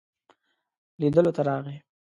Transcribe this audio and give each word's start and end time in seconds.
لیدلو 0.99 1.31
ته 1.35 1.41
راغی. 1.47 1.77